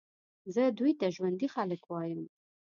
[0.53, 2.21] زه دوی ته ژوندي خلک وایم.